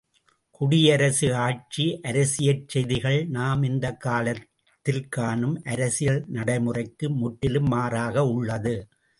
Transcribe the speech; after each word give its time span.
குடியரசு 0.51 1.35
ஆட்சி 1.35 1.99
அரசியற் 2.01 2.67
செய்திகள் 2.67 3.27
நாம் 3.27 3.63
இந்தக் 3.63 3.99
காலத்தில் 3.99 5.07
காணும் 5.09 5.61
அரசியல் 5.65 6.25
நடைமுறைக்கு 6.27 7.09
முற்றிலும் 7.15 7.67
மாறாக 7.67 8.25
உள்ளது. 8.25 8.75